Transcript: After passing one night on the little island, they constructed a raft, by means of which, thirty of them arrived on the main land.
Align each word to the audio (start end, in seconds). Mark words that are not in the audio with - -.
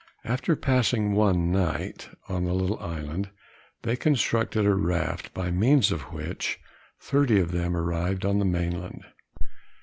After 0.25 0.55
passing 0.55 1.11
one 1.13 1.51
night 1.51 2.09
on 2.27 2.45
the 2.45 2.55
little 2.55 2.79
island, 2.79 3.29
they 3.83 3.95
constructed 3.95 4.65
a 4.65 4.73
raft, 4.73 5.31
by 5.31 5.51
means 5.51 5.91
of 5.91 6.11
which, 6.11 6.59
thirty 6.99 7.39
of 7.39 7.51
them 7.51 7.77
arrived 7.77 8.25
on 8.25 8.39
the 8.39 8.45
main 8.45 8.81
land. 8.81 9.05